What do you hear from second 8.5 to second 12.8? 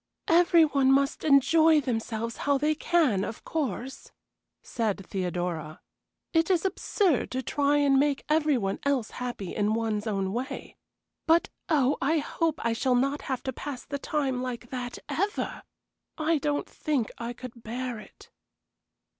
one else happy in one's own way, but oh, I hope I